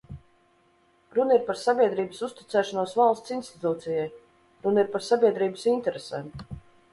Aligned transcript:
Runa 1.17 1.35
ir 1.39 1.43
par 1.49 1.59
sabiedrības 1.63 2.21
uzticēšanos 2.27 2.95
valsts 3.01 3.35
institūcijai, 3.37 4.07
runa 4.65 4.87
ir 4.87 4.91
par 4.97 5.07
sabiedrības 5.11 5.69
interesēm! 5.75 6.35